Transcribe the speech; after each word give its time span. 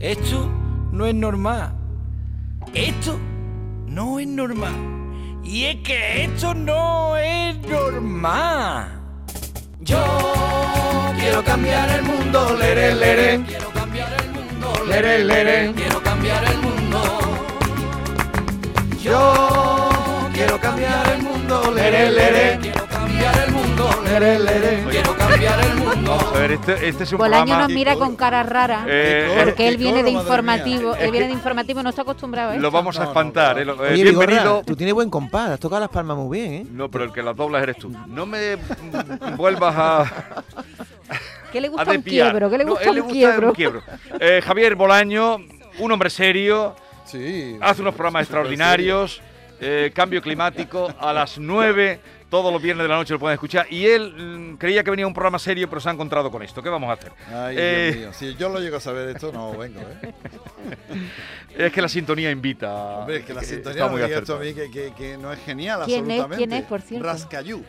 esto 0.00 0.48
no 0.92 1.04
es 1.06 1.14
normal, 1.14 1.74
esto 2.72 3.18
no 3.86 4.18
es 4.18 4.26
normal. 4.26 4.72
Y 5.44 5.64
es 5.64 5.76
que 5.76 6.24
esto 6.24 6.54
no 6.54 7.16
es 7.18 7.56
normal. 7.68 8.88
Yo 9.80 10.02
quiero 11.18 11.44
cambiar 11.44 11.90
el 11.90 12.02
mundo, 12.02 12.56
lere, 12.58 12.94
lere. 12.94 13.44
Quiero 13.46 13.70
cambiar 13.70 14.12
el 14.22 14.30
mundo, 14.30 14.84
lere, 14.86 15.24
lere. 15.24 15.72
Quiero 15.74 16.02
cambiar 16.02 16.44
el 16.44 16.58
mundo. 16.58 17.02
Yo 19.02 19.88
quiero 20.32 20.58
cambiar 20.60 21.08
el 21.10 21.22
mundo, 21.22 21.72
lere, 21.74 22.10
lere. 22.10 22.58
Quiero 22.60 22.86
cambiar 22.86 23.38
el 23.46 23.52
mundo, 23.52 24.02
lere, 24.04 24.38
lere. 24.38 24.84
Quiero. 24.90 25.19
Vamos 26.10 26.24
a 26.34 26.38
ver, 26.40 26.50
este, 26.52 26.88
este 26.88 27.04
es 27.04 27.12
un 27.12 27.18
Bolaño 27.18 27.44
programa... 27.44 27.62
nos 27.68 27.72
mira 27.72 27.94
con 27.94 28.16
cara 28.16 28.42
rara 28.42 28.84
Eh, 28.88 29.42
porque 29.44 29.68
él 29.68 29.76
viene 29.76 30.02
de 30.02 30.10
informativo, 30.10 30.96
él 30.96 31.12
viene 31.12 31.28
de 31.28 31.32
informativo, 31.34 31.82
no 31.84 31.90
está 31.90 32.02
acostumbrado 32.02 32.50
a 32.50 32.54
Lo 32.54 32.58
esto. 32.58 32.70
vamos 32.72 32.96
a 32.98 33.02
no, 33.04 33.08
espantar. 33.10 33.54
no, 33.54 33.62
eh, 33.62 33.64
lo- 33.64 33.76
no. 33.76 33.84
eh, 33.84 33.92
Oye, 33.92 34.02
bienvenido. 34.02 34.42
Vigorra, 34.42 34.62
tú 34.66 34.74
tienes 34.76 34.92
buen 34.94 35.08
compás, 35.08 35.50
has 35.50 35.60
tocado 35.60 35.80
las 35.80 35.88
palmas 35.90 36.16
muy 36.16 36.38
bien, 36.40 36.52
¿eh? 36.54 36.66
No, 36.72 36.90
pero 36.90 37.04
el 37.04 37.12
que 37.12 37.22
las 37.22 37.36
doblas 37.36 37.62
eres 37.62 37.76
tú. 37.76 37.92
No 38.08 38.26
me 38.26 38.56
vuelvas 39.36 39.74
a, 39.76 40.44
¿Qué 41.52 41.60
le 41.60 41.68
gusta 41.68 41.90
un 41.92 42.02
quiebro? 42.02 42.50
¿Qué 42.50 42.58
le 42.58 42.64
gusta 42.64 42.90
un 42.90 43.02
quiebro? 43.08 43.48
un 43.50 43.54
quiebro. 43.54 43.82
Eh, 44.18 44.42
Javier 44.44 44.74
Bolaño, 44.74 45.36
un 45.78 45.92
hombre 45.92 46.10
serio, 46.10 46.74
Sí. 47.04 47.56
hace 47.60 47.82
unos 47.82 47.94
programas 47.94 48.22
extraordinarios. 48.22 49.22
eh, 49.62 49.92
cambio 49.94 50.22
climático 50.22 50.88
a 50.98 51.12
las 51.12 51.38
9, 51.38 52.00
todos 52.30 52.52
los 52.52 52.62
viernes 52.62 52.84
de 52.84 52.88
la 52.88 52.96
noche 52.96 53.12
lo 53.12 53.18
pueden 53.18 53.34
escuchar. 53.34 53.66
Y 53.70 53.84
él 53.86 54.14
mm, 54.52 54.56
creía 54.56 54.82
que 54.84 54.90
venía 54.90 55.06
un 55.06 55.12
programa 55.12 55.38
serio, 55.38 55.68
pero 55.68 55.80
se 55.80 55.88
ha 55.88 55.92
encontrado 55.92 56.30
con 56.30 56.42
esto. 56.42 56.62
¿Qué 56.62 56.68
vamos 56.68 56.88
a 56.88 56.92
hacer? 56.94 57.12
Ay, 57.28 57.56
Eh, 57.58 57.86
Dios 57.92 57.96
mío. 57.96 58.12
Si 58.14 58.36
yo 58.36 58.48
lo 58.48 58.60
llego 58.60 58.76
a 58.76 58.80
saber 58.80 59.08
esto, 59.10 59.32
no 59.32 59.56
vengo, 59.58 59.80
¿eh? 59.80 60.14
Es 61.56 61.72
que 61.72 61.82
la 61.82 61.88
sintonía 61.88 62.30
invita. 62.30 62.72
Hombre, 63.00 63.16
es 63.18 63.24
que 63.24 63.34
la 63.34 63.42
Eh, 63.42 63.44
sintonía 63.44 63.86
muy 63.88 64.00
esto 64.02 64.36
a 64.36 64.38
mí 64.38 64.54
que, 64.54 64.70
que, 64.70 64.92
que 64.96 65.18
no 65.18 65.32
es 65.32 65.40
genial, 65.44 65.82
¿Quién 65.84 66.04
es? 66.10 66.20
absolutamente. 66.20 66.36
¿Quién 66.48 66.52
es, 66.62 66.68
por 66.68 66.80
cierto? 66.80 67.06
Rascayú. 67.06 67.64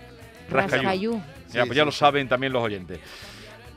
Rascayú. 0.50 0.82
Rascayú. 0.84 1.22
Ya, 1.52 1.64
Sí, 1.64 1.68
pues 1.68 1.76
ya 1.76 1.82
sí, 1.84 1.86
lo 1.86 1.92
saben 1.92 2.30
también 2.30 2.54
los 2.54 2.64
oyentes. 2.64 3.00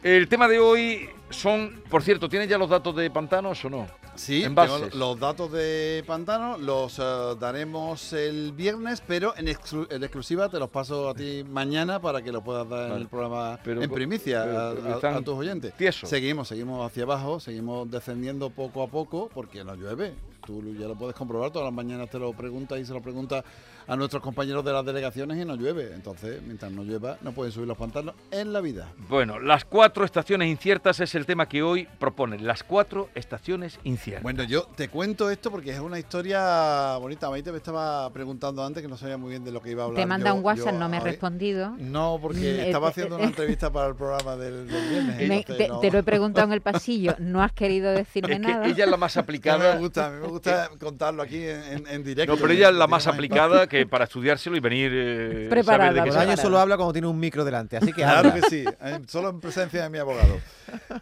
El 0.03 0.29
tema 0.29 0.47
de 0.49 0.59
hoy 0.59 1.09
son, 1.31 1.83
por 1.89 2.03
cierto, 2.03 2.29
¿tienen 2.29 2.49
ya 2.49 2.59
los 2.59 2.69
datos 2.69 2.95
de 2.95 3.11
pantanos 3.11 3.65
o 3.65 3.71
no? 3.71 3.87
Sí, 4.17 4.43
tengo 4.43 4.79
los 4.95 5.19
datos 5.19 5.51
de 5.53 6.05
Pantano 6.07 6.57
los 6.59 6.99
eh, 6.99 7.03
daremos 7.39 8.13
el 8.13 8.53
viernes, 8.53 9.03
pero 9.07 9.35
en, 9.37 9.47
exclu- 9.47 9.87
en 9.91 10.03
exclusiva 10.05 10.49
te 10.49 10.59
los 10.59 10.71
paso 10.71 11.09
a 11.09 11.15
ti 11.15 11.45
mañana 11.49 12.01
para 12.01 12.23
que 12.23 12.31
lo 12.33 12.43
puedas 12.43 12.69
dar 12.69 12.91
en 12.93 12.97
el 12.99 13.09
programa 13.09 13.59
Pero 13.65 13.83
en 13.83 13.91
primicia 13.91 14.45
pero- 14.45 14.59
a- 14.61 14.75
pero 14.75 14.89
a, 14.89 14.95
están 14.95 15.15
a 15.15 15.23
tus 15.23 15.35
oyentes. 15.35 15.75
Seguimos, 16.07 16.49
seguimos 16.49 16.87
hacia 16.87 17.03
abajo, 17.05 17.41
seguimos 17.41 17.91
descendiendo 17.91 18.51
poco 18.51 18.83
a 18.83 18.87
poco 18.89 19.29
porque 19.35 19.65
no 19.65 19.75
llueve. 19.75 20.15
Tú 20.47 20.63
ya 20.79 20.87
lo 20.87 20.95
puedes 20.95 21.17
comprobar, 21.17 21.51
todas 21.51 21.65
las 21.67 21.75
mañanas 21.75 22.11
te 22.11 22.19
lo 22.19 22.33
preguntas 22.35 22.79
y 22.79 22.85
se 22.85 22.93
lo 22.93 23.01
preguntas 23.01 23.43
a 23.87 23.97
nuestros 23.97 24.23
compañeros 24.23 24.65
de 24.65 24.73
las 24.73 24.85
delegaciones 24.85 25.37
y 25.41 25.45
no 25.45 25.57
llueve. 25.57 25.93
Entonces, 25.95 26.41
mientras 26.43 26.71
no 26.73 26.83
llueva, 26.83 27.19
no 27.23 27.33
pueden 27.33 27.53
subir 27.53 27.69
los 27.69 27.77
pantanos 27.79 28.15
en 28.31 28.53
la 28.53 28.61
vida. 28.61 28.93
Bueno, 29.09 29.39
las 29.39 29.65
cuatro 29.65 30.05
estaciones 30.05 30.49
inciertas 30.49 31.01
es 31.01 31.15
el 31.15 31.27
tema 31.27 31.49
que 31.49 31.63
hoy 31.63 31.87
proponen. 31.99 32.47
Las 32.47 32.63
cuatro 32.63 33.09
estaciones 33.15 33.79
inciertas. 33.85 34.23
Bueno, 34.23 34.43
yo 34.45 34.63
te 34.77 34.89
cuento 34.89 35.31
esto 35.31 35.51
porque 35.51 35.71
es 35.73 35.81
una 35.81 35.99
historia 35.99 36.97
bonita. 36.99 37.31
Maite 37.31 37.51
me 37.53 37.59
estaba 37.59 38.11
preguntando 38.11 38.65
antes 38.65 38.83
que 38.83 38.89
no 38.89 38.97
sabía 38.97 39.17
muy 39.17 39.31
bien 39.31 39.45
de 39.45 39.53
lo 39.53 39.61
que 39.61 39.71
iba 39.71 39.83
a 39.83 39.87
hablar. 39.87 40.03
Te 40.03 40.07
manda 40.07 40.31
yo- 40.31 40.35
un 40.37 40.45
WhatsApp, 40.45 40.73
yo 40.73 40.79
no 40.79 40.89
me 40.89 40.97
he 40.97 41.01
respondido. 41.01 41.75
No, 41.79 42.19
Mm, 42.19 42.21
porque 42.21 42.39
eh, 42.63 42.67
estaba 42.67 42.89
eh, 42.89 42.91
haciendo 42.91 43.17
eh, 43.17 43.19
una 43.19 43.27
entrevista 43.29 43.71
para 43.73 43.89
el 43.89 43.95
programa 43.97 44.37
del, 44.37 44.67
del 44.69 44.89
viernes. 44.89 45.17
Me- 45.29 45.37
entonces 45.39 45.57
te, 45.57 45.69
no- 45.69 45.81
te 45.81 45.91
lo 45.91 45.99
he 45.99 46.03
preguntado 46.03 46.47
en 46.47 46.53
el 46.53 46.61
pasillo, 46.63 47.15
no 47.19 47.43
has 47.43 47.53
querido 47.53 47.91
decirme 47.93 48.35
es 48.35 48.41
que 48.41 48.47
nada. 48.47 48.67
ella 48.67 48.85
es 48.85 48.91
la 48.91 48.97
más 48.97 49.15
Que 49.15 49.19
a 49.21 49.23
mí 49.23 49.25
aplicada. 49.25 49.75
me 49.75 49.81
gusta, 49.81 50.07
a 50.07 50.11
mí 50.11 50.21
me 50.21 50.29
gusta 50.29 50.71
contarlo 50.79 51.23
aquí 51.23 51.37
en, 51.37 51.63
en- 51.65 51.87
en 51.89 52.05
directo. 52.05 52.35
No, 52.35 52.41
pero 52.41 52.53
ella 52.53 52.69
es 52.69 52.75
la 52.75 52.87
más 52.87 53.07
aplicada 53.07 53.67
que 53.79 53.87
para 53.87 54.05
estudiárselo 54.05 54.57
y 54.57 54.61
venir 54.61 54.91
eh, 54.95 55.47
Preparada, 55.51 55.91
saber 55.91 56.03
de 56.05 56.11
qué. 56.11 56.17
Bolaño 56.17 56.37
solo 56.37 56.59
habla 56.59 56.77
cuando 56.77 56.93
tiene 56.93 57.09
un 57.09 57.19
micro 57.19 57.45
delante, 57.45 57.77
así 57.77 57.87
que 57.87 58.03
Claro 58.03 58.31
habla. 58.31 58.41
que 58.41 58.49
sí, 58.49 58.65
eh, 58.67 59.01
solo 59.09 59.31
en 59.31 59.41
presencia 59.41 59.83
de 59.83 59.91
mi 59.91 59.99
abogado. 59.99 60.39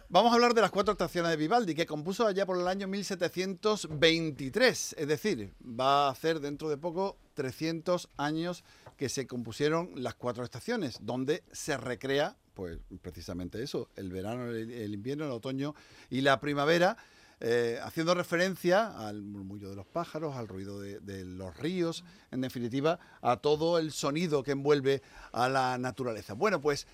Vamos 0.09 0.31
a 0.31 0.35
hablar 0.35 0.53
de 0.53 0.61
las 0.61 0.71
cuatro 0.71 0.91
estaciones 0.91 1.31
de 1.31 1.37
Vivaldi, 1.37 1.75
que 1.75 1.85
compuso 1.85 2.27
allá 2.27 2.45
por 2.45 2.57
el 2.59 2.67
año 2.67 2.87
1723. 2.87 4.95
Es 4.97 5.07
decir, 5.07 5.53
va 5.63 6.07
a 6.07 6.11
hacer 6.11 6.39
dentro 6.39 6.69
de 6.69 6.77
poco 6.77 7.17
300 7.33 8.09
años 8.17 8.63
que 8.97 9.09
se 9.09 9.27
compusieron 9.27 9.91
las 9.95 10.15
cuatro 10.15 10.43
estaciones, 10.43 10.99
donde 11.01 11.43
se 11.51 11.77
recrea, 11.77 12.35
pues 12.53 12.77
precisamente 13.01 13.61
eso, 13.63 13.89
el 13.95 14.11
verano, 14.11 14.45
el, 14.51 14.71
el 14.71 14.93
invierno, 14.93 15.25
el 15.25 15.31
otoño 15.31 15.73
y 16.09 16.21
la 16.21 16.39
primavera. 16.39 16.97
Eh, 17.45 17.77
haciendo 17.83 18.15
referencia 18.15 18.87
al 19.05 19.21
murmullo 19.21 19.69
de 19.69 19.75
los 19.75 19.85
pájaros, 19.85 20.35
al 20.35 20.47
ruido 20.47 20.79
de, 20.79 21.25
los 21.25 21.55
ríos, 21.57 22.03
en 22.31 22.41
definitiva, 22.41 22.99
a 23.21 23.37
todo 23.37 23.77
el 23.77 23.91
sonido 23.91 24.43
que 24.43 24.51
envuelve 24.51 25.01
a 25.33 25.49
la 25.49 25.77
naturaleza. 25.77 26.33
Bueno, 26.33 26.61
pues 26.61 26.87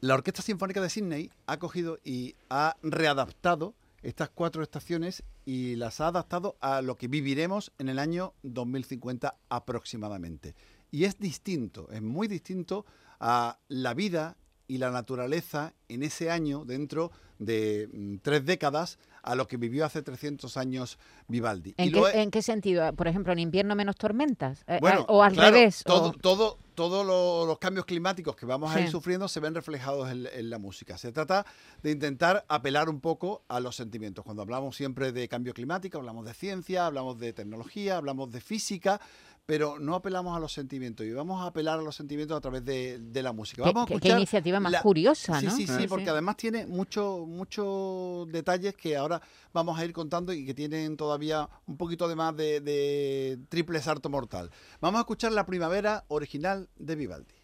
la 0.00 0.14
Orquesta 0.14 0.40
Sinfónica 0.40 0.80
de 0.80 0.88
Sydney 0.88 1.30
ha 1.46 1.58
cogido 1.58 1.98
y 2.04 2.36
ha 2.48 2.76
readaptado 2.82 3.74
estas 4.02 4.28
cuatro 4.30 4.62
estaciones 4.62 5.24
y 5.44 5.74
las 5.74 6.00
ha 6.00 6.08
adaptado 6.08 6.56
a 6.60 6.80
lo 6.80 6.96
que 6.96 7.08
viviremos 7.08 7.72
en 7.78 7.88
el 7.88 7.98
año 7.98 8.34
2050 8.44 9.36
aproximadamente. 9.48 10.54
Y 10.92 11.04
es 11.04 11.18
distinto, 11.18 11.88
es 11.90 12.02
muy 12.02 12.28
distinto 12.28 12.86
a 13.18 13.58
la 13.68 13.94
vida 13.94 14.36
y 14.68 14.78
la 14.78 14.90
naturaleza 14.90 15.72
en 15.88 16.02
ese 16.02 16.30
año 16.30 16.64
dentro 16.64 17.10
de 17.38 17.88
mm, 17.92 18.16
tres 18.22 18.44
décadas 18.44 18.98
a 19.22 19.34
lo 19.34 19.46
que 19.48 19.56
vivió 19.56 19.84
hace 19.84 20.02
300 20.02 20.56
años 20.56 20.98
Vivaldi. 21.28 21.74
¿En 21.76 21.88
Y 21.88 21.92
qué, 21.92 21.98
lo 22.00 22.08
en 22.08 22.30
qué 22.30 22.42
sentido? 22.42 22.92
Por 22.94 23.08
ejemplo, 23.08 23.32
en 23.32 23.40
invierno 23.40 23.74
menos 23.74 23.96
tormentas. 23.96 24.62
Eh, 24.68 24.78
bueno, 24.80 25.00
eh, 25.00 25.04
o 25.08 25.22
al 25.22 25.32
claro, 25.32 25.56
revés. 25.56 25.82
Todo, 25.84 26.10
o- 26.10 26.12
todo, 26.12 26.58
todos 26.76 27.04
lo- 27.04 27.44
los 27.46 27.58
cambios 27.58 27.84
climáticos 27.86 28.36
que 28.36 28.46
vamos 28.46 28.74
a 28.74 28.80
ir 28.80 28.88
sufriendo 28.90 29.26
se 29.28 29.40
ven 29.40 29.54
reflejados 29.54 30.10
en, 30.10 30.26
en 30.32 30.48
la 30.50 30.58
música. 30.58 30.96
Se 30.96 31.10
trata 31.12 31.44
de 31.82 31.90
intentar 31.90 32.44
apelar 32.48 32.88
un 32.88 33.00
poco 33.00 33.42
a 33.48 33.58
los 33.60 33.74
sentimientos. 33.76 34.24
Cuando 34.24 34.42
hablamos 34.42 34.76
siempre 34.76 35.10
de 35.12 35.28
cambio 35.28 35.52
climático, 35.54 35.98
hablamos 35.98 36.24
de 36.24 36.32
ciencia, 36.34 36.86
hablamos 36.86 37.18
de 37.18 37.32
tecnología, 37.32 37.96
hablamos 37.96 38.30
de 38.30 38.40
física, 38.40 39.00
pero 39.46 39.78
no 39.78 39.94
apelamos 39.94 40.36
a 40.36 40.40
los 40.40 40.52
sentimientos 40.52 41.06
y 41.06 41.12
vamos 41.12 41.40
a 41.40 41.46
apelar 41.46 41.78
a 41.78 41.82
los 41.82 41.94
sentimientos 41.94 42.36
a 42.36 42.40
través 42.40 42.64
de, 42.64 42.98
de 42.98 43.22
la 43.22 43.32
música. 43.32 43.62
Qué- 43.62 43.68
Vamos 43.68 43.84
a 43.84 43.86
qué- 43.86 43.92
qué 43.92 43.96
escuchar 43.98 44.18
iniciativa 44.18 44.58
más 44.58 44.72
la- 44.72 44.82
curiosa, 44.82 45.38
Sí, 45.38 45.46
¿no? 45.46 45.52
sí, 45.52 45.66
sí, 45.68 45.72
Sí, 45.82 45.86
porque 45.86 46.10
además 46.10 46.36
tiene 46.36 46.66
muchos 46.66 47.26
muchos 47.28 48.26
detalles 48.32 48.74
que 48.74 48.96
ahora 48.96 49.22
vamos 49.52 49.78
a 49.78 49.84
ir 49.84 49.92
contando 49.92 50.32
y 50.32 50.44
que 50.44 50.52
tienen 50.52 50.96
todavía 50.96 51.48
un 51.66 51.76
poquito 51.76 52.08
de 52.08 52.16
más 52.16 52.36
de, 52.36 52.60
de 52.60 53.38
triple 53.48 53.80
sarto 53.80 54.10
mortal. 54.10 54.50
Vamos 54.80 54.98
a 54.98 55.02
escuchar 55.02 55.30
la 55.30 55.46
primavera 55.46 56.04
original 56.08 56.68
de 56.76 56.96
Vivaldi. 56.96 57.34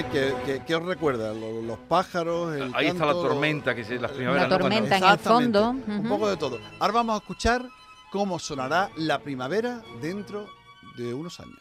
¿Eh? 0.00 0.06
¿Qué, 0.12 0.34
qué- 0.46 0.62
qué 0.66 0.74
os 0.74 0.84
recuerda? 0.84 1.32
Lo- 1.32 1.62
Los, 1.62 1.78
pájaros, 1.78 2.54
el 2.56 2.72
Ahí 2.74 2.86
está 2.88 3.06
la 3.06 3.12
canto, 3.12 3.28
tormenta, 3.28 3.74
que 3.74 3.82
es 3.82 3.90
las 3.90 4.00
la 4.02 4.08
primaveras. 4.08 4.48
La 4.48 4.56
¿no? 4.56 4.60
Tormenta 4.62 4.96
en 4.96 5.04
el 5.04 5.18
fondo, 5.18 5.70
Un 5.70 6.08
poco 6.08 6.28
de 6.28 6.36
todo. 6.36 6.58
Ahora 6.78 6.92
vamos 6.94 7.14
a 7.14 7.18
escuchar 7.18 7.64
cómo 8.10 8.38
sonará 8.38 8.90
la 8.96 9.18
primavera 9.20 9.82
dentro 10.00 10.46
de 10.96 11.14
unos 11.14 11.38
años. 11.40 11.58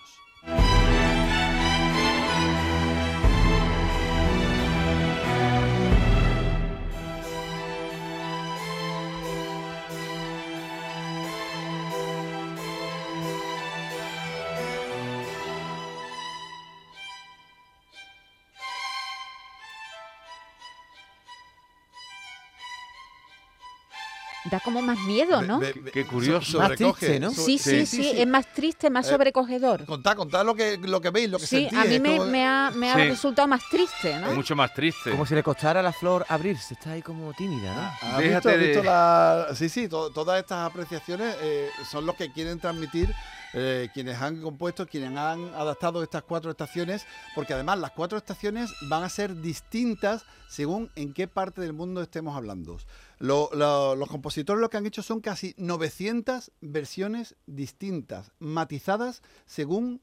Da 24.46 24.62
como 24.62 24.82
más 24.82 24.98
miedo, 25.00 25.42
¿no? 25.42 25.60
Ve- 25.60 25.74
Qué 25.92 26.06
curioso. 26.06 26.54
so- 26.54 26.58
Más 26.60 26.70
sobrecoge, 26.70 27.06
triste, 27.08 27.20
¿no? 27.20 27.32
Sí, 27.32 27.58
sí, 27.58 27.86
sí, 27.86 28.10
es 28.16 28.26
más 28.26 28.46
triste, 28.54 28.90
más 28.90 29.06
Eh, 29.06 29.10
sobrecogedor. 29.10 29.86
Contad, 29.86 30.16
contad 30.16 30.46
lo 30.46 30.56
que, 30.56 30.78
lo 30.78 31.02
que 31.02 31.10
veis, 31.10 31.30
lo 31.30 31.38
que 31.40 31.46
Sí, 31.46 31.58
sentís. 31.68 31.78
a 31.78 31.84
mí 31.84 32.00
me, 32.00 32.18
como- 32.18 32.32
me 32.32 32.48
ha, 32.48 32.72
me 32.74 32.90
ha 32.90 32.96
Sí. 32.96 33.02
resultado 33.10 33.48
más 33.50 33.62
triste, 33.70 34.18
¿no? 34.18 34.32
Mucho 34.34 34.56
más 34.56 34.74
triste. 34.74 35.12
Como 35.12 35.26
si 35.26 35.36
le 35.36 35.44
costara 35.44 35.82
a 35.82 35.84
la 35.84 35.92
flor 35.92 36.26
abrirse. 36.30 36.74
Está 36.76 36.92
ahí 36.92 37.02
como 37.02 37.34
tímida, 37.34 37.74
¿no? 37.74 37.82
¿Has 38.14 38.18
Déjate 38.20 38.28
visto- 38.30 38.50
has 38.50 38.56
de- 38.60 38.68
visto 38.68 38.84
la- 38.84 39.48
Sí, 39.56 39.68
sí, 39.68 39.90
to- 39.90 40.10
todas 40.12 40.40
estas 40.40 40.70
apreciaciones 40.70 41.36
eh, 41.42 41.70
son 41.92 42.06
los 42.06 42.16
que 42.16 42.32
quieren 42.32 42.60
transmitir 42.60 43.14
eh, 43.54 43.90
quienes 43.94 44.22
han 44.22 44.42
compuesto, 44.42 44.86
quienes 44.88 45.10
han 45.18 45.54
adaptado 45.54 46.04
estas 46.04 46.24
cuatro 46.24 46.52
estaciones, 46.52 47.06
porque 47.36 47.54
además 47.54 47.80
las 47.80 47.92
cuatro 47.92 48.18
estaciones 48.18 48.72
van 48.90 49.04
a 49.04 49.10
ser 49.10 49.36
distintas 49.42 50.24
según 50.48 50.90
en 50.96 51.14
qué 51.14 51.28
parte 51.28 51.62
del 51.62 51.74
mundo 51.74 52.02
estemos 52.02 52.36
hablando. 52.36 52.78
Lo- 53.20 53.50
lo- 53.54 53.96
los 53.96 54.10
compositores 54.10 54.62
lo 54.62 54.70
que 54.70 54.78
han 54.78 54.86
hecho 54.86 55.02
son 55.04 55.20
casi 55.22 55.54
900 55.58 56.52
versiones 56.62 57.36
distintas, 57.48 58.32
matizadas 58.40 59.22
según 59.46 60.02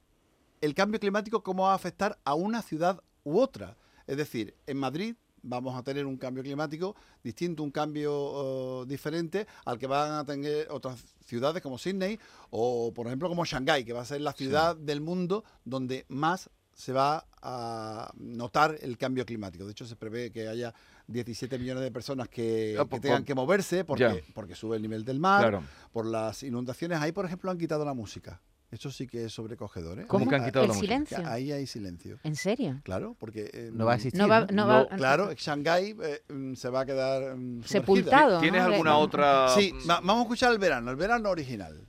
el 0.61 0.75
cambio 0.75 0.99
climático, 1.01 1.43
cómo 1.43 1.65
va 1.65 1.73
a 1.73 1.77
afectar 1.77 2.19
a 2.25 2.35
una 2.35 2.63
ciudad 2.63 3.03
u 3.25 3.39
otra. 3.41 3.77
Es 4.07 4.17
decir, 4.17 4.55
en 4.67 4.79
Madrid 4.79 5.17
vamos 5.47 5.77
a 5.77 5.83
tener 5.83 6.05
un 6.07 6.17
cambio 6.17 6.43
climático 6.43 6.95
distinto, 7.23 7.63
un 7.63 7.71
cambio 7.71 8.83
eh, 8.83 8.87
diferente 8.87 9.47
al 9.65 9.79
que 9.79 9.87
van 9.87 10.13
a 10.13 10.25
tener 10.25 10.69
otras 10.71 11.03
ciudades 11.25 11.63
como 11.63 11.79
Sydney 11.79 12.19
o, 12.51 12.93
por 12.95 13.07
ejemplo, 13.07 13.29
como 13.29 13.45
Shanghái, 13.45 13.85
que 13.85 13.93
va 13.93 14.03
a 14.03 14.05
ser 14.05 14.21
la 14.21 14.33
ciudad 14.33 14.77
del 14.77 15.01
mundo 15.01 15.45
donde 15.65 16.05
más 16.09 16.51
se 16.73 16.93
va 16.93 17.27
a 17.41 18.13
notar 18.17 18.77
el 18.83 18.99
cambio 18.99 19.25
climático. 19.25 19.65
De 19.65 19.71
hecho, 19.73 19.87
se 19.87 19.97
prevé 19.97 20.31
que 20.31 20.47
haya 20.47 20.75
17 21.07 21.59
millones 21.59 21.83
de 21.83 21.91
personas 21.91 22.29
que, 22.29 22.77
Ah, 22.79 22.85
que 22.89 23.01
tengan 23.01 23.25
que 23.25 23.35
moverse 23.35 23.85
porque, 23.85 24.25
porque 24.35 24.55
sube 24.55 24.77
el 24.77 24.83
nivel 24.83 25.05
del 25.05 25.19
mar, 25.19 25.41
Claro. 25.41 25.63
por 25.93 26.05
las 26.07 26.43
inundaciones. 26.43 26.99
Ahí, 27.01 27.13
por 27.13 27.25
ejemplo, 27.25 27.51
han 27.51 27.57
quitado 27.59 27.85
la 27.85 27.95
música. 27.95 28.43
Eso 28.77 28.91
sí 28.91 29.07
que 29.07 29.25
es 29.25 29.33
sobrecogedor. 29.33 30.01
¿eh? 30.01 30.05
¿Cómo 30.07 30.25
Ahí- 30.25 30.29
que 30.29 30.35
han 30.37 30.45
quitado 30.45 30.65
El 30.67 30.69
la 30.71 30.75
música? 30.75 30.93
silencio. 30.93 31.19
Ahí 31.27 31.51
hay 31.51 31.67
silencio. 31.67 32.19
¿En 32.23 32.37
serio? 32.37 32.79
Claro, 32.85 33.17
porque... 33.19 33.51
eh, 33.53 33.71
No 33.73 33.87
va 33.87 33.93
a 33.93 33.95
existir. 33.97 34.21
No 34.21 34.29
va, 34.29 34.41
¿no? 34.41 34.47
no 34.53 34.67
va- 34.67 34.87
no, 34.91 34.97
claro, 34.99 35.33
Shanghái 35.35 35.97
eh, 36.03 36.23
mm, 36.29 36.55
se 36.55 36.69
va 36.69 36.81
a 36.81 36.85
quedar 36.87 37.23
mm, 37.37 37.63
sumergida. 37.63 37.69
sepultado. 37.69 38.41
¿Tienes 38.41 38.63
¿no? 38.63 38.69
alguna 38.73 38.99
otra? 38.99 39.49
Sí, 39.55 39.73
va- 39.89 40.01
vamos 40.01 40.19
a 40.19 40.23
escuchar 40.23 40.53
el 40.53 40.59
verano, 40.59 40.91
el 40.91 40.97
verano 40.97 41.31
original. 41.31 41.87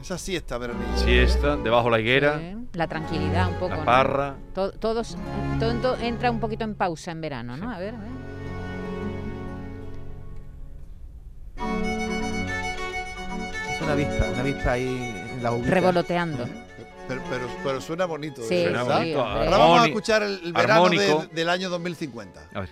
Esa 0.00 0.16
siesta 0.16 0.56
veranilla. 0.56 0.96
Siesta, 0.96 1.56
debajo 1.56 1.90
la 1.90 2.00
higuera, 2.00 2.38
Sí, 2.38 2.56
La 2.72 2.86
tranquilidad 2.88 3.48
un 3.50 3.54
poco. 3.56 3.68
la 3.70 3.76
¿no? 3.76 3.84
parra. 3.84 4.36
To- 4.54 4.72
todos, 4.72 5.18
todo 5.58 5.96
entra 5.98 6.30
un 6.30 6.40
poquito 6.40 6.64
en 6.64 6.74
pausa 6.74 7.10
en 7.12 7.20
verano, 7.20 7.56
¿no? 7.58 7.70
A 7.70 7.78
ver, 7.78 7.94
a 7.94 7.98
ver. 7.98 8.10
Una 13.94 14.04
avispa, 14.06 14.24
una 14.30 14.40
avispa 14.40 14.72
ahí 14.72 14.86
en 15.34 15.42
la 15.42 15.52
ubica. 15.52 15.70
Revoloteando. 15.70 16.48
Pero, 17.08 17.22
pero, 17.28 17.48
pero 17.64 17.80
suena 17.80 18.04
bonito. 18.04 18.42
Sí. 18.42 18.62
Suena 18.62 18.82
bonito. 18.84 19.20
Ahora 19.26 19.50
vamos 19.58 19.80
a 19.82 19.86
escuchar 19.86 20.22
el, 20.22 20.40
el 20.44 20.52
verano 20.52 20.88
del- 20.88 21.28
del 21.32 21.48
año 21.48 21.68
2050. 21.70 22.40
A 22.54 22.60
ver. 22.60 22.68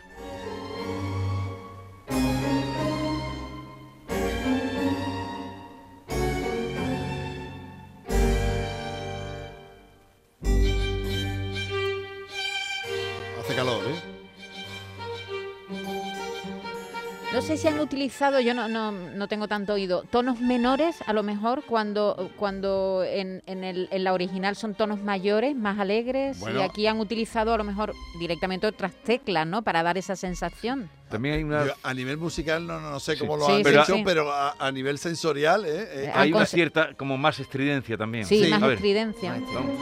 No 17.38 17.42
sé 17.42 17.56
si 17.56 17.68
han 17.68 17.78
utilizado, 17.78 18.40
yo 18.40 18.52
no, 18.52 18.66
no, 18.68 18.90
no 18.90 19.28
tengo 19.28 19.46
tanto 19.46 19.74
oído, 19.74 20.02
tonos 20.10 20.40
menores 20.40 20.96
a 21.06 21.12
lo 21.12 21.22
mejor 21.22 21.62
cuando, 21.64 22.32
cuando 22.36 23.04
en, 23.06 23.44
en, 23.46 23.62
el- 23.62 23.86
en 23.92 24.02
la 24.02 24.12
original 24.12 24.56
son 24.56 24.74
tonos 24.74 25.00
mayores, 25.04 25.54
más 25.54 25.78
alegres, 25.78 26.40
Bueno. 26.40 26.58
y 26.58 26.62
aquí 26.64 26.88
han 26.88 26.98
utilizado 26.98 27.54
a 27.54 27.56
lo 27.56 27.62
mejor 27.62 27.94
directamente 28.18 28.66
otras 28.66 28.92
teclas, 29.04 29.46
¿no? 29.46 29.62
Para 29.62 29.84
dar 29.84 29.96
esa 29.96 30.16
sensación. 30.16 30.90
También 31.10 31.36
hay 31.36 31.44
una, 31.44 31.64
Yo 31.66 31.72
a 31.84 31.94
nivel 31.94 32.16
musical 32.16 32.66
no, 32.66 32.80
no, 32.80 32.90
no 32.90 32.98
sé 32.98 33.12
Sí. 33.12 33.20
cómo 33.20 33.36
lo 33.36 33.46
Sí, 33.46 33.52
han 33.52 33.58
sí, 33.58 33.62
Pero- 33.64 33.82
hecho, 33.84 33.94
sí. 33.94 34.02
pero 34.04 34.32
a, 34.32 34.56
a 34.58 34.72
nivel 34.72 34.98
sensorial, 34.98 35.64
¿eh? 35.64 35.68
Eh, 35.70 36.04
Eh, 36.06 36.12
hay 36.12 36.32
una 36.32 36.44
cierta, 36.44 36.94
como 36.94 37.16
más 37.18 37.38
estridencia 37.38 37.96
también. 37.96 38.24
Sí, 38.26 38.42
Sí. 38.46 38.50
más 38.50 38.60
A 38.60 38.66
ver, 38.66 38.74
estridencia. 38.74 39.40
vamos. 39.54 39.78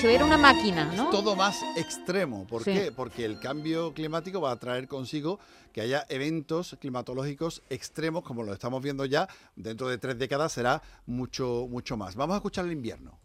Si 0.00 0.06
hubiera 0.06 0.24
una 0.24 0.38
máquina, 0.38 0.84
¿no? 0.96 1.10
todo 1.10 1.36
más 1.36 1.60
extremo. 1.76 2.46
¿Por 2.46 2.64
Sí. 2.64 2.72
qué? 2.72 2.92
Porque 2.92 3.24
el 3.24 3.38
cambio 3.38 3.92
climático 3.92 4.40
va 4.40 4.52
a 4.52 4.56
traer 4.56 4.88
consigo 4.88 5.38
que 5.72 5.82
haya 5.82 6.06
eventos 6.08 6.76
climatológicos 6.80 7.62
extremos, 7.68 8.22
como 8.22 8.42
lo 8.42 8.52
estamos 8.52 8.82
viendo 8.82 9.04
ya, 9.04 9.28
dentro 9.56 9.88
de 9.88 9.98
tres 9.98 10.18
décadas 10.18 10.52
será 10.52 10.82
mucho, 11.06 11.66
mucho 11.68 11.96
más. 11.96 12.14
Vamos 12.16 12.34
a 12.34 12.36
escuchar 12.38 12.64
el 12.64 12.72
invierno. 12.72 13.18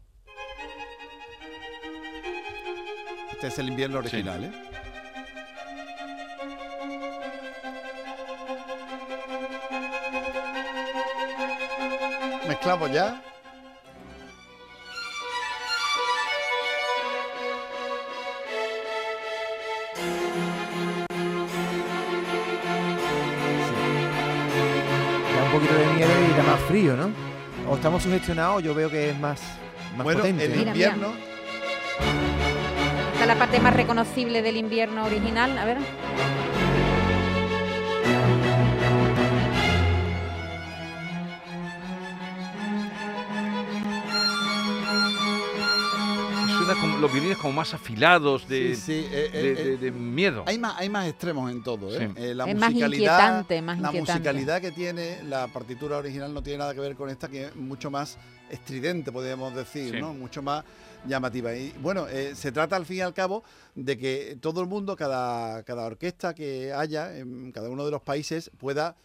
Este 3.31 3.47
es 3.47 3.59
el 3.59 3.69
invierno 3.69 4.01
Sí. 4.01 4.07
original, 4.07 4.43
¿eh? 4.45 4.51
Mezclamos 12.47 12.91
ya. 12.91 13.21
Poquito 25.55 25.73
de 25.73 25.85
miedo 25.93 26.11
y 26.29 26.37
da 26.37 26.43
más 26.43 26.59
frío, 26.61 26.97
¿no? 26.97 27.11
O 27.69 27.75
estamos 27.75 28.03
sugestionados, 28.03 28.61
yo 28.61 28.75
veo 28.75 28.89
que 28.89 29.11
es 29.11 29.19
más, 29.19 29.41
más 29.95 30.03
bueno, 30.03 30.19
potente. 30.19 30.45
el 30.45 30.67
invierno. 30.67 31.13
Esta 33.13 33.21
es 33.21 33.27
la 33.27 33.35
parte 33.35 33.59
más 33.59 33.73
reconocible 33.73 34.41
del 34.41 34.57
invierno 34.57 35.05
original. 35.05 35.57
A 35.57 35.65
ver. 35.65 35.77
Los 47.05 47.13
violines 47.13 47.37
como 47.37 47.53
más 47.53 47.73
afilados 47.73 48.47
de, 48.47 48.75
Sí, 48.75 48.81
sí, 48.81 49.07
eh, 49.11 49.29
de- 49.31 49.51
eh, 49.51 49.55
de- 49.55 49.73
eh, 49.73 49.77
de 49.77 49.91
miedo. 49.91 50.43
Hay 50.47 50.57
más, 50.59 50.75
hay 50.77 50.89
más 50.89 51.07
extremos 51.07 51.51
en 51.51 51.63
todo. 51.63 51.93
¿eh? 51.95 52.11
Sí. 52.15 52.21
Eh, 52.23 52.33
la 52.35 52.45
Es 52.45 52.55
más 52.55 52.69
musicalidad, 52.71 52.93
inquietante, 52.93 53.61
más 53.61 53.79
la 53.79 53.87
inquietante. 53.89 54.11
musicalidad 54.29 54.61
que 54.61 54.71
tiene 54.71 55.23
la 55.23 55.47
partitura 55.47 55.97
original 55.97 56.33
no 56.33 56.41
tiene 56.43 56.59
nada 56.59 56.73
que 56.73 56.79
ver 56.79 56.95
con 56.95 57.09
esta, 57.09 57.27
que 57.27 57.45
es 57.45 57.55
mucho 57.55 57.89
más 57.91 58.17
estridente, 58.49 59.11
podríamos 59.11 59.55
decir, 59.55 59.93
Sí. 59.95 59.99
¿no? 60.01 60.13
mucho 60.13 60.41
más 60.41 60.63
llamativa. 61.07 61.53
Y 61.55 61.71
bueno, 61.81 62.07
eh, 62.07 62.33
se 62.35 62.51
trata 62.51 62.75
al 62.75 62.85
fin 62.85 62.97
y 62.97 63.01
al 63.01 63.13
cabo 63.13 63.43
de 63.75 63.97
que 63.97 64.37
todo 64.41 64.61
el 64.61 64.67
mundo, 64.67 64.95
cada, 64.95 65.63
cada 65.63 65.85
orquesta 65.85 66.33
que 66.33 66.73
haya 66.73 67.17
en 67.17 67.51
cada 67.51 67.69
uno 67.69 67.85
de 67.85 67.91
los 67.91 68.01
países, 68.01 68.49
pueda 68.57 68.95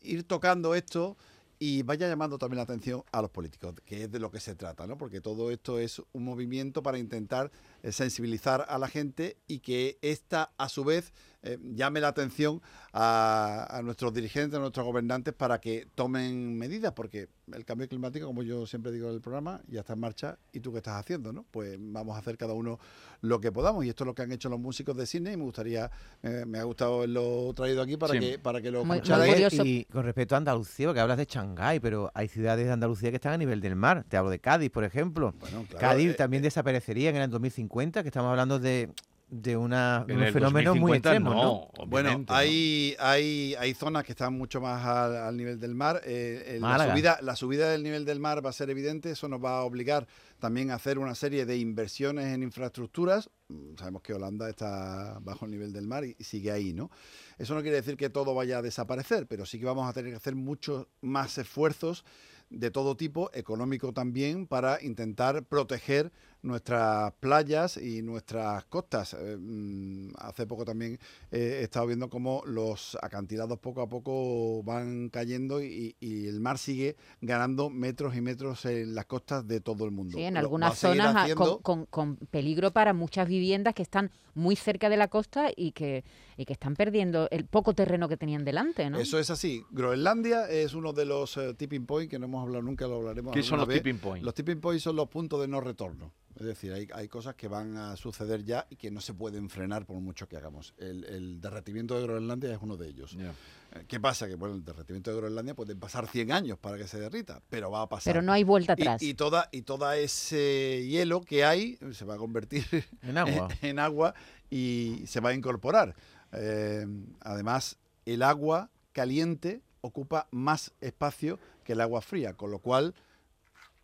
ir 0.00 0.24
tocando 0.24 0.74
esto 0.74 1.16
y 1.64 1.82
vaya 1.84 2.08
llamando 2.08 2.38
también 2.38 2.56
la 2.56 2.64
atención 2.64 3.04
a 3.12 3.22
los 3.22 3.30
políticos, 3.30 3.76
que 3.84 4.02
es 4.02 4.10
de 4.10 4.18
lo 4.18 4.32
que 4.32 4.40
se 4.40 4.56
trata, 4.56 4.84
¿no? 4.88 4.98
Porque 4.98 5.20
todo 5.20 5.52
esto 5.52 5.78
es 5.78 6.02
un 6.10 6.24
movimiento 6.24 6.82
para 6.82 6.98
intentar 6.98 7.52
eh, 7.84 7.92
sensibilizar 7.92 8.66
a 8.68 8.78
la 8.78 8.88
gente 8.88 9.36
y 9.46 9.60
que 9.60 9.96
esta, 10.02 10.50
a 10.58 10.68
su 10.68 10.82
vez, 10.82 11.12
eh, 11.42 11.58
llame 11.74 12.00
la 12.00 12.08
atención 12.08 12.60
a, 12.92 13.66
a 13.70 13.82
nuestros 13.82 14.12
dirigentes, 14.12 14.56
a 14.56 14.60
nuestros 14.60 14.84
gobernantes, 14.86 15.34
para 15.34 15.60
que 15.60 15.86
tomen 15.94 16.56
medidas, 16.56 16.92
porque 16.92 17.28
el 17.52 17.64
cambio 17.64 17.88
climático, 17.88 18.26
como 18.26 18.42
yo 18.42 18.66
siempre 18.66 18.92
digo 18.92 19.08
en 19.08 19.14
el 19.14 19.20
programa, 19.20 19.60
ya 19.68 19.80
está 19.80 19.94
en 19.94 20.00
marcha. 20.00 20.38
¿Y 20.52 20.60
tú 20.60 20.70
qué 20.72 20.78
estás 20.78 21.00
haciendo? 21.00 21.32
¿no? 21.32 21.44
Pues 21.50 21.76
vamos 21.80 22.16
a 22.16 22.20
hacer 22.20 22.36
cada 22.38 22.52
uno 22.52 22.78
lo 23.20 23.40
que 23.40 23.50
podamos. 23.52 23.84
Y 23.84 23.88
esto 23.88 24.04
es 24.04 24.06
lo 24.06 24.14
que 24.14 24.22
han 24.22 24.32
hecho 24.32 24.48
los 24.48 24.60
músicos 24.60 24.96
de 24.96 25.06
cine 25.06 25.32
y 25.32 25.36
me 25.36 25.44
gustaría, 25.44 25.90
eh, 26.22 26.44
me 26.46 26.58
ha 26.58 26.64
gustado 26.64 26.96
haberlo 26.98 27.52
traído 27.54 27.82
aquí 27.82 27.96
para, 27.96 28.12
Sí. 28.14 28.20
que, 28.20 28.38
para 28.38 28.60
que 28.62 28.70
lo 28.70 28.84
Muy- 28.84 28.96
escucharais. 28.98 29.52
Y 29.64 29.84
con 29.86 30.04
respecto 30.04 30.34
a 30.34 30.38
Andalucía, 30.38 30.86
porque 30.86 31.00
hablas 31.00 31.18
de 31.18 31.24
Shanghái, 31.24 31.80
pero 31.80 32.10
hay 32.14 32.28
ciudades 32.28 32.66
de 32.66 32.72
Andalucía 32.72 33.10
que 33.10 33.16
están 33.16 33.32
a 33.32 33.38
nivel 33.38 33.60
del 33.60 33.74
mar. 33.76 34.04
Te 34.08 34.16
hablo 34.16 34.30
de 34.30 34.38
Cádiz, 34.38 34.70
por 34.70 34.84
ejemplo. 34.84 35.34
Bueno, 35.40 35.64
claro, 35.68 35.80
Cádiz 35.80 36.10
eh, 36.10 36.14
también 36.14 36.42
desaparecería 36.42 37.10
en 37.10 37.16
el 37.16 37.30
2050, 37.30 38.02
que 38.02 38.08
estamos 38.08 38.30
hablando 38.30 38.58
de, 38.58 38.90
de 39.34 39.56
una, 39.56 40.04
de 40.06 40.12
un 40.14 40.30
fenómeno 40.30 40.74
muy 40.74 40.98
2050 40.98 41.08
extremo, 41.08 41.30
¿no? 41.30 41.70
no, 41.78 41.86
Bueno, 41.86 42.22
hay, 42.28 42.94
hay, 42.98 43.54
hay 43.58 43.72
zonas 43.72 44.04
que 44.04 44.12
están 44.12 44.34
mucho 44.34 44.60
más 44.60 44.84
al, 44.84 45.16
al 45.16 45.36
nivel 45.38 45.58
del 45.58 45.74
mar. 45.74 46.02
eh, 46.04 46.56
eh, 46.56 46.58
la, 46.60 46.90
subida, 46.90 47.18
la 47.22 47.34
subida 47.34 47.70
del 47.70 47.82
nivel 47.82 48.04
del 48.04 48.20
mar 48.20 48.44
va 48.44 48.50
a 48.50 48.52
ser 48.52 48.68
evidente. 48.68 49.10
Eso 49.10 49.28
nos 49.28 49.42
va 49.42 49.60
a 49.60 49.62
obligar 49.62 50.06
también 50.38 50.70
a 50.70 50.74
hacer 50.74 50.98
una 50.98 51.14
serie 51.14 51.46
de 51.46 51.56
inversiones 51.56 52.26
en 52.26 52.42
infraestructuras. 52.42 53.30
Mm, 53.48 53.78
Sabemos 53.78 54.02
que 54.02 54.12
Holanda 54.12 54.50
está 54.50 55.18
bajo 55.22 55.46
el 55.46 55.52
nivel 55.52 55.72
del 55.72 55.86
mar 55.86 56.04
y, 56.04 56.14
y 56.18 56.24
sigue 56.24 56.52
ahí, 56.52 56.74
¿no? 56.74 56.90
Eso 57.38 57.54
no 57.54 57.62
quiere 57.62 57.76
decir 57.76 57.96
que 57.96 58.10
todo 58.10 58.34
vaya 58.34 58.58
a 58.58 58.62
desaparecer, 58.62 59.26
pero 59.26 59.46
sí 59.46 59.58
que 59.58 59.64
vamos 59.64 59.88
a 59.88 59.94
tener 59.94 60.10
que 60.10 60.16
hacer 60.18 60.34
muchos 60.34 60.88
más 61.00 61.38
esfuerzos 61.38 62.04
de 62.50 62.70
todo 62.70 62.98
tipo, 62.98 63.30
económico 63.32 63.94
también, 63.94 64.46
para 64.46 64.78
intentar 64.82 65.42
proteger 65.44 66.12
nuestras 66.42 67.12
playas 67.20 67.76
y 67.76 68.02
nuestras 68.02 68.64
costas. 68.64 69.14
Eh, 69.18 69.36
mm, 69.38 70.10
hace 70.18 70.46
poco 70.46 70.64
también 70.64 70.98
eh, 71.30 71.58
he 71.60 71.62
estado 71.62 71.86
viendo 71.86 72.10
cómo 72.10 72.42
los 72.46 72.96
acantilados 73.00 73.58
poco 73.58 73.80
a 73.80 73.88
poco 73.88 74.62
van 74.64 75.08
cayendo 75.08 75.62
y, 75.62 75.96
y 76.00 76.26
el 76.26 76.40
mar 76.40 76.58
sigue 76.58 76.96
ganando 77.20 77.70
metros 77.70 78.16
y 78.16 78.20
metros 78.20 78.64
en 78.66 78.94
las 78.94 79.06
costas 79.06 79.46
de 79.46 79.60
todo 79.60 79.84
el 79.84 79.90
mundo. 79.92 80.16
Sí, 80.18 80.24
en 80.24 80.34
Lo- 80.34 80.40
algunas 80.40 80.78
zonas 80.78 81.14
ah, 81.16 81.22
haciendo- 81.22 81.60
con, 81.60 81.86
con- 81.86 82.16
con 82.16 82.16
peligro 82.28 82.70
para 82.72 82.92
muchas 82.92 83.28
viviendas 83.28 83.74
que 83.74 83.82
están 83.82 84.10
muy 84.34 84.56
cerca 84.56 84.88
de 84.88 84.96
la 84.96 85.08
costa 85.08 85.50
y 85.54 85.72
que, 85.72 86.04
y 86.36 86.44
que 86.46 86.54
están 86.54 86.74
perdiendo 86.74 87.28
el 87.30 87.44
poco 87.44 87.74
terreno 87.74 88.08
que 88.08 88.16
tenían 88.16 88.44
delante, 88.44 88.88
¿no? 88.90 88.98
Eso 88.98 89.18
es 89.18 89.30
así. 89.30 89.62
Groenlandia 89.70 90.48
es 90.50 90.74
uno 90.74 90.92
de 90.92 91.04
los 91.04 91.36
eh, 91.36 91.54
tipping 91.54 91.86
points 91.86 92.10
que 92.10 92.18
no 92.18 92.24
hemos 92.26 92.42
hablado 92.42 92.62
nunca, 92.62 92.86
lo 92.86 92.96
hablaremos. 92.96 93.32
¿Qué 93.34 93.42
son 93.42 93.58
los 93.58 93.68
vez. 93.68 93.78
tipping 93.78 93.98
points? 93.98 94.24
Los 94.24 94.34
tipping 94.34 94.60
points 94.60 94.82
son 94.82 94.96
los 94.96 95.08
puntos 95.08 95.40
de 95.40 95.48
no 95.48 95.60
retorno. 95.60 96.12
Es 96.42 96.48
decir, 96.48 96.72
hay, 96.72 96.88
hay 96.92 97.08
cosas 97.08 97.36
que 97.36 97.46
van 97.46 97.76
a 97.76 97.96
suceder 97.96 98.44
ya 98.44 98.66
y 98.68 98.76
que 98.76 98.90
no 98.90 99.00
se 99.00 99.14
pueden 99.14 99.48
frenar 99.48 99.86
por 99.86 99.96
mucho 99.96 100.28
que 100.28 100.36
hagamos. 100.36 100.74
El, 100.76 101.04
el 101.04 101.40
derretimiento 101.40 101.96
de 101.96 102.02
Groenlandia 102.02 102.52
es 102.52 102.58
uno 102.60 102.76
de 102.76 102.88
ellos. 102.88 103.16
Eh, 103.16 103.84
¿Qué 103.86 104.00
pasa? 104.00 104.26
Que 104.26 104.34
bueno, 104.34 104.56
el 104.56 104.64
derretimiento 104.64 105.12
de 105.12 105.16
Groenlandia 105.18 105.54
puede 105.54 105.76
pasar 105.76 106.08
100 106.08 106.32
años 106.32 106.58
para 106.58 106.76
que 106.76 106.88
se 106.88 106.98
derrita, 106.98 107.40
pero 107.48 107.70
va 107.70 107.82
a 107.82 107.88
pasar. 107.88 108.12
Pero 108.12 108.22
no 108.22 108.32
hay 108.32 108.42
vuelta 108.42 108.72
atrás. 108.72 109.00
Y, 109.02 109.14
toda, 109.14 109.48
y 109.52 109.62
toda 109.62 109.96
ese 109.96 110.84
hielo 110.88 111.20
que 111.20 111.44
hay 111.44 111.78
se 111.92 112.04
va 112.04 112.14
a 112.14 112.18
convertir 112.18 112.66
En 113.02 113.16
agua. 113.16 113.48
en 113.62 113.78
agua 113.78 114.14
y 114.50 115.04
se 115.06 115.20
va 115.20 115.30
a 115.30 115.34
incorporar. 115.34 115.94
Eh, 116.32 116.84
además, 117.20 117.78
el 118.04 118.22
agua 118.22 118.70
caliente 118.92 119.62
ocupa 119.80 120.26
más 120.32 120.72
espacio 120.80 121.38
que 121.64 121.74
el 121.74 121.80
agua 121.80 122.00
fría, 122.00 122.34
con 122.34 122.50
lo 122.50 122.58
cual 122.58 122.94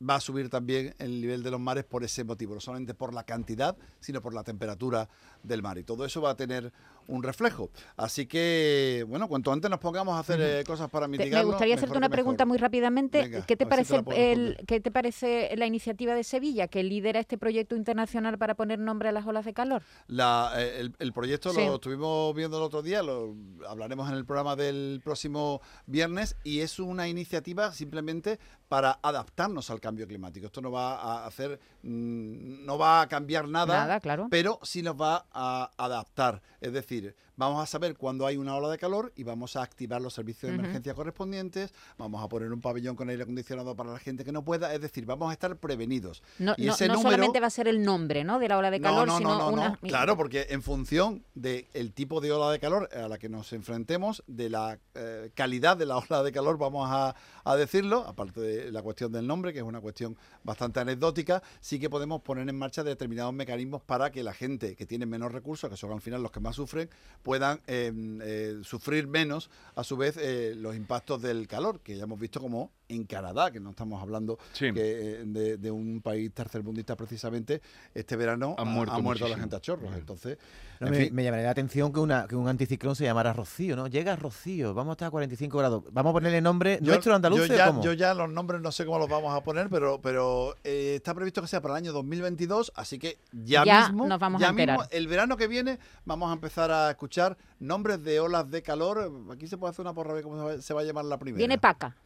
va 0.01 0.17
a 0.17 0.21
subir 0.21 0.49
también 0.49 0.95
el 0.99 1.21
nivel 1.21 1.43
de 1.43 1.51
los 1.51 1.61
mares 1.61 1.85
por 1.85 2.05
ese 2.05 2.25
motivo, 2.25 2.55
no 2.55 2.61
solamente 2.61 2.95
por 2.95 3.13
la 3.13 3.25
cantidad, 3.25 3.77
sino 4.01 4.23
por 4.23 4.35
la 4.35 4.45
temperatura 4.45 5.09
del 5.43 5.63
mar. 5.63 5.79
Y 5.79 5.85
todo 5.85 6.05
eso 6.05 6.21
va 6.21 6.31
a 6.31 6.37
tener 6.37 6.73
un 7.09 7.23
reflejo. 7.23 7.71
Así 7.97 8.27
que, 8.27 9.05
bueno, 9.09 9.27
cuanto 9.29 9.53
antes 9.53 9.69
nos 9.71 9.81
pongamos 9.81 10.15
a 10.17 10.21
hacer 10.21 10.41
eh, 10.41 10.65
cosas 10.65 10.89
para 10.89 11.09
mitigarlo, 11.09 11.39
me 11.49 11.53
gustaría 11.53 11.75
hacerte 11.75 11.93
una 11.97 12.07
mejor. 12.09 12.13
pregunta 12.13 12.45
muy 12.47 12.59
rápidamente. 12.59 13.23
Venga, 13.23 13.45
¿Qué, 13.47 13.57
te 13.57 13.65
si 13.65 13.69
parece 13.69 14.03
el. 14.15 14.57
¿Qué 14.67 14.81
te 14.81 14.91
parece 14.91 15.55
la 15.57 15.67
iniciativa 15.67 16.15
de 16.15 16.23
Sevilla 16.23 16.69
que 16.69 16.83
lidera 16.83 17.19
este 17.21 17.37
proyecto 17.39 17.75
internacional 17.75 18.39
para 18.39 18.55
poner 18.55 18.79
nombre 18.79 19.09
a 19.09 19.13
las 19.13 19.27
olas 19.27 19.45
de 19.45 19.53
calor? 19.55 19.83
La, 20.07 20.53
eh, 20.57 20.81
el, 20.81 20.95
el 20.99 21.13
proyecto 21.13 21.51
Sí. 21.51 21.65
lo 21.67 21.77
estuvimos 21.77 22.35
viendo 22.35 22.59
el 22.59 22.63
otro 22.63 22.83
día, 22.83 23.03
lo 23.03 23.35
hablaremos 23.69 24.09
en 24.11 24.15
el 24.17 24.25
programa 24.25 24.55
del 24.55 25.01
próximo 25.03 25.61
viernes 25.87 26.37
y 26.45 26.61
es 26.61 26.79
una 26.79 27.09
iniciativa 27.09 27.73
simplemente 27.73 28.39
para 28.69 28.99
adaptarnos 29.03 29.71
al 29.71 29.81
cambio 29.81 30.07
climático. 30.07 30.47
Esto 30.47 30.61
no 30.61 30.71
va 30.71 30.97
a 30.97 31.27
hacer, 31.27 31.59
mm, 31.83 32.67
no 32.67 32.77
va 32.77 33.01
a 33.01 33.09
cambiar 33.09 33.49
nada, 33.49 33.79
Nada, 33.79 34.01
claro. 34.01 34.27
pero 34.31 34.59
sí 34.63 34.83
nos 34.83 34.95
va 35.01 35.25
a 35.33 35.71
adaptar. 35.79 36.43
Es 36.61 36.73
decir, 36.75 36.98
defeated 37.01 37.15
vamos 37.39 37.63
a 37.63 37.67
saber 37.67 37.97
cuándo 37.97 38.27
hay 38.27 38.37
una 38.37 38.55
ola 38.55 38.69
de 38.69 38.77
calor 38.77 39.13
y 39.17 39.23
vamos 39.23 39.57
a 39.57 39.63
activar 39.63 40.03
los 40.03 40.13
servicios 40.13 40.51
de 40.53 40.59
emergencia 40.59 40.93
correspondientes, 40.93 41.73
vamos 41.97 42.23
a 42.23 42.29
poner 42.29 42.53
un 42.53 42.61
pabellón 42.61 42.97
con 42.97 43.09
aire 43.09 43.23
acondicionado 43.23 43.75
para 43.75 43.93
la 43.93 43.99
gente 43.99 44.25
que 44.25 44.33
no 44.33 44.45
pueda, 44.45 44.75
es 44.75 44.81
decir, 44.83 45.07
vamos 45.07 45.31
a 45.31 45.33
estar 45.33 45.57
prevenidos. 45.57 46.23
No, 46.39 46.55
y 46.59 46.67
no- 46.67 46.75
ese 46.75 46.89
no 46.89 46.95
número- 46.95 47.13
solamente 47.13 47.41
va 47.41 47.47
a 47.47 47.51
ser 47.51 47.69
el 47.69 47.83
nombre 47.83 48.25
¿no? 48.25 48.39
de 48.39 48.49
la 48.49 48.59
ola 48.59 48.71
de 48.71 48.81
calor, 48.81 49.07
no, 49.07 49.13
no, 49.15 49.19
sino 49.19 49.31
no, 49.39 49.39
no, 49.39 49.53
una... 49.53 49.77
Claro, 49.77 50.17
porque 50.17 50.49
en 50.51 50.61
función 50.63 51.25
del 51.35 51.93
tipo 51.95 52.21
de 52.21 52.33
ola 52.33 52.51
de 52.51 52.59
calor 52.59 52.89
a 52.95 53.09
la 53.09 53.17
que 53.19 53.29
nos 53.31 53.53
enfrentemos, 53.53 54.23
de 54.27 54.51
la 54.51 54.79
eh, 54.95 55.31
calidad 55.35 55.77
de 55.77 55.87
la 55.87 55.97
ola 56.11 56.23
de 56.23 56.33
calor, 56.33 56.59
vamos 56.59 56.89
a, 56.91 57.15
a 57.45 57.57
decirlo, 57.57 58.05
aparte 58.07 58.41
de 58.41 58.73
la 58.73 58.83
cuestión 58.83 59.13
del 59.13 59.27
nombre, 59.27 59.53
que 59.53 59.61
es 59.61 59.65
una 59.65 59.81
cuestión 59.81 60.17
bastante 60.43 60.81
anecdótica, 60.81 61.43
sí 61.61 61.79
que 61.79 61.89
podemos 61.89 62.21
poner 62.23 62.49
en 62.49 62.59
marcha 62.59 62.83
determinados 62.83 63.33
mecanismos 63.33 63.81
para 63.83 64.11
que 64.11 64.23
la 64.25 64.33
gente 64.35 64.75
que 64.75 64.87
tiene 64.87 65.07
menos 65.07 65.31
recursos, 65.31 65.71
que 65.71 65.77
son 65.77 65.93
al 65.93 66.01
final 66.01 66.23
los 66.23 66.33
que 66.33 66.41
más 66.41 66.57
sufren, 66.57 66.91
puedan 67.29 67.61
eh, 67.67 67.93
eh, 68.23 68.61
sufrir 68.63 69.07
menos, 69.07 69.51
a 69.75 69.85
su 69.85 69.99
vez, 69.99 70.17
eh, 70.17 70.55
los 70.57 70.75
impactos 70.75 71.21
del 71.21 71.47
calor, 71.47 71.81
que 71.81 71.95
ya 71.95 72.05
hemos 72.05 72.19
visto 72.19 72.41
como 72.41 72.73
en 72.89 73.05
Canadá, 73.05 73.51
que 73.51 73.61
no 73.61 73.71
estamos 73.71 74.01
hablando 74.03 74.39
Sí. 74.53 74.73
que, 74.73 74.81
eh, 75.21 75.25
de, 75.25 75.57
de 75.59 75.71
un 75.71 76.01
país 76.01 76.33
tercermundista 76.33 76.97
precisamente, 76.97 77.61
este 77.95 78.17
verano 78.17 78.55
ha- 78.59 78.65
muerto 78.65 78.95
ha 78.95 78.99
muerto 79.01 79.25
la 79.25 79.37
muchísimo. 79.37 79.41
gente 79.43 79.57
a 79.57 79.61
chorros. 79.61 79.95
Entonces, 79.97 80.39
No, 80.81 80.87
en 80.87 80.93
me, 80.93 80.99
fin, 81.07 81.15
me 81.15 81.25
llamaría 81.25 81.45
la 81.47 81.51
atención 81.51 81.93
que, 81.93 82.01
una, 82.01 82.27
que 82.27 82.37
un 82.37 82.49
anticiclón 82.49 82.95
se 82.97 83.05
llamara 83.05 83.33
Rocío, 83.33 83.77
¿no? 83.77 83.89
Llega 83.89 84.17
Rocío, 84.17 84.75
vamos 84.75 84.93
a 84.93 84.95
estar 84.95 85.09
a 85.09 85.11
45 85.11 85.59
grados. 85.59 85.85
Vamos 85.93 86.11
a 86.11 86.13
ponerle 86.15 86.41
nombre 86.41 86.79
yo- 86.81 86.93
nuestro 86.93 87.15
andaluz 87.15 87.41
yo 87.41 87.47
ya, 87.57 87.81
yo 87.81 87.93
ya 87.93 88.15
los 88.15 88.31
nombres 88.31 88.61
no 88.63 88.73
sé 88.73 88.85
cómo 88.87 88.99
los 88.99 89.09
vamos 89.09 89.35
a 89.35 89.43
poner, 89.43 89.69
pero, 89.69 90.01
pero 90.01 90.55
eh, 90.65 90.95
está 90.97 91.15
previsto 91.15 91.43
que 91.43 91.49
sea 91.49 91.61
para 91.61 91.75
el 91.75 91.85
año 91.85 91.93
2022, 91.93 92.73
así 92.77 92.99
que 92.99 93.19
ya, 93.33 93.65
Ya 93.65 93.89
mismo, 93.89 94.07
nos 94.07 94.19
vamos 94.19 94.41
ya 94.41 94.49
a 94.49 94.53
mismo, 94.53 94.83
el 94.91 95.09
verano 95.09 95.37
que 95.37 95.47
viene, 95.49 95.79
vamos 96.05 96.31
a 96.31 96.33
empezar 96.35 96.71
a 96.71 96.91
escuchar 96.91 97.37
nombres 97.61 98.03
de 98.05 98.21
olas 98.21 98.51
de 98.51 98.63
calor. 98.63 99.11
Aquí 99.33 99.47
se 99.47 99.59
puede 99.59 99.73
hacer 99.73 99.83
una 99.83 99.93
porra 99.95 100.15
de 100.15 100.23
cómo 100.23 100.37
se 100.37 100.43
va, 100.57 100.63
se 100.63 100.75
va 100.75 100.81
a 100.81 100.85
llamar 100.85 101.05
la 101.07 101.19
primera. 101.19 101.39
Viene 101.39 101.59
Paca, 101.59 101.97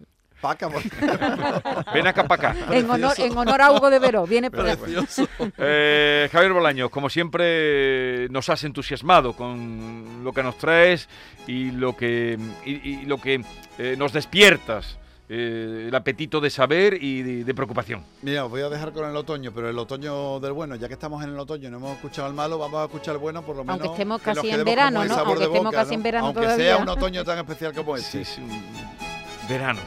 Paca, 0.42 0.68
por 0.68 0.82
Ven 1.94 2.06
acá 2.06 2.26
en 2.72 2.90
honor, 2.90 3.14
en 3.16 3.38
honor 3.38 3.62
a 3.62 3.72
Hugo 3.72 3.88
de 3.90 3.98
Vero. 4.00 4.26
Viene 4.26 4.50
precioso. 4.50 5.26
Eh, 5.56 6.28
Javier 6.32 6.52
Bolaños, 6.52 6.90
como 6.90 7.08
siempre, 7.08 8.28
nos 8.28 8.48
has 8.50 8.64
entusiasmado 8.64 9.34
con 9.34 10.22
lo 10.24 10.32
que 10.32 10.42
nos 10.42 10.58
traes 10.58 11.08
y 11.46 11.70
lo 11.70 11.96
que, 11.96 12.38
y, 12.66 12.72
y 12.72 13.04
lo 13.06 13.18
que 13.18 13.42
eh, 13.78 13.94
nos 13.96 14.12
despiertas. 14.12 14.98
eh, 15.28 15.86
el 15.88 15.94
apetito 15.94 16.40
de 16.40 16.50
saber 16.50 16.98
y 17.02 17.22
de, 17.22 17.44
de 17.44 17.54
preocupación. 17.54 18.04
Mira, 18.22 18.44
os 18.44 18.50
voy 18.50 18.60
a 18.60 18.68
dejar 18.68 18.92
con 18.92 19.08
el 19.08 19.16
otoño, 19.16 19.50
pero 19.54 19.70
el 19.70 19.78
otoño 19.78 20.40
del 20.40 20.52
bueno, 20.52 20.74
ya 20.76 20.88
que 20.88 20.94
estamos 20.94 21.22
en 21.24 21.30
el 21.30 21.38
otoño 21.38 21.68
y 21.68 21.70
no 21.70 21.78
hemos 21.78 21.92
escuchado 21.96 22.28
el 22.28 22.34
malo, 22.34 22.58
vamos 22.58 22.80
a 22.82 22.84
escuchar 22.84 23.14
el 23.14 23.20
bueno 23.20 23.40
por 23.42 23.56
lo 23.56 23.64
menos. 23.64 23.80
Aunque 23.80 23.92
estemos 23.92 24.20
casi 24.20 24.50
en 24.50 24.64
verano, 24.64 25.04
¿no? 25.04 25.14
Aunque 25.14 25.38
de 25.38 25.44
estemos 25.44 25.64
boca, 25.72 25.76
casi 25.78 25.94
en 25.94 26.00
¿no? 26.00 26.04
verano 26.04 26.26
Aunque 26.26 26.42
todavía. 26.42 26.66
sea 26.66 26.76
un 26.78 26.88
otoño 26.88 27.24
tan 27.24 27.38
especial 27.38 27.72
como 27.72 27.96
este. 27.96 28.24
Sí, 28.24 28.34
sí, 28.34 28.40
un 28.42 29.48
verano. 29.48 29.80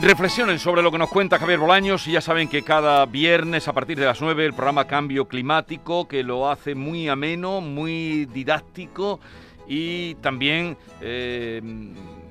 Reflexionen 0.00 0.60
sobre 0.60 0.82
lo 0.82 0.92
que 0.92 0.98
nos 0.98 1.08
cuenta 1.08 1.40
Javier 1.40 1.58
Bolaños 1.58 2.06
y 2.06 2.12
ya 2.12 2.20
saben 2.20 2.48
que 2.48 2.62
cada 2.62 3.04
viernes 3.04 3.66
a 3.66 3.72
partir 3.72 3.98
de 3.98 4.06
las 4.06 4.20
9 4.20 4.46
el 4.46 4.54
programa 4.54 4.86
Cambio 4.86 5.26
Climático 5.26 6.06
que 6.06 6.22
lo 6.22 6.48
hace 6.48 6.76
muy 6.76 7.08
ameno, 7.08 7.60
muy 7.60 8.26
didáctico 8.26 9.18
y 9.66 10.14
también 10.16 10.76
eh, 11.00 11.60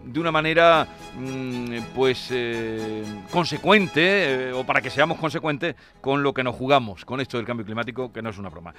de 0.08 0.20
una 0.20 0.32
manera 0.32 0.88
mm, 1.18 1.94
pues 1.94 2.30
eh, 2.32 3.04
consecuente 3.32 4.50
eh, 4.50 4.54
o 4.54 4.64
para 4.64 4.82
que 4.82 4.90
seamos 4.90 5.18
consecuentes 5.18 5.76
con 6.00 6.24
lo 6.24 6.34
que 6.34 6.44
nos 6.44 6.56
jugamos 6.56 7.04
con 7.04 7.20
esto 7.20 7.38
del 7.38 7.46
cambio 7.46 7.66
climático 7.66 8.12
que 8.14 8.22
no 8.22 8.30
es 8.30 8.38
una 8.38 8.50
broma. 8.50 8.74